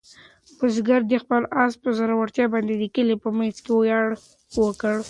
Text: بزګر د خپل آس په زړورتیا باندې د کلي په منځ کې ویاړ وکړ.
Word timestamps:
بزګر 0.57 1.01
د 1.07 1.13
خپل 1.23 1.41
آس 1.63 1.73
په 1.81 1.89
زړورتیا 1.97 2.45
باندې 2.53 2.73
د 2.77 2.83
کلي 2.95 3.15
په 3.23 3.29
منځ 3.37 3.55
کې 3.63 3.71
ویاړ 3.73 4.07
وکړ. 4.63 4.95